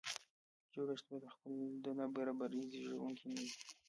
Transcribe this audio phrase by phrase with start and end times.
[0.73, 3.49] جوړښت باید په خپله د نابرابرۍ زیږوونکی نه وي.